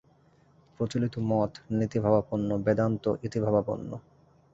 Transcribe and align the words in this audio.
প্রচলিত 0.79 1.15
মত 1.31 1.51
নেতিভাবাপন্ন, 1.71 2.49
বেদান্ত 2.65 3.03
ইতিভাবাপন্ন। 3.23 3.91